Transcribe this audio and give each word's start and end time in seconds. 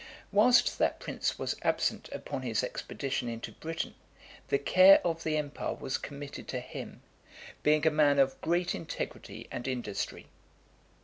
Whilst 0.31 0.79
that 0.79 0.97
(429) 0.97 0.99
prince 1.15 1.37
was 1.37 1.55
absent 1.61 2.09
upon 2.11 2.41
his 2.41 2.63
expedition 2.63 3.29
into 3.29 3.51
Britain, 3.51 3.93
the 4.47 4.57
care 4.57 4.99
of 5.05 5.21
the 5.21 5.37
empire 5.37 5.75
was 5.75 5.99
committed 5.99 6.47
to 6.47 6.59
him, 6.59 7.03
being 7.61 7.85
a 7.85 7.91
man 7.91 8.17
of 8.17 8.41
great 8.41 8.73
integrity 8.73 9.47
and 9.51 9.67
industry. 9.67 10.25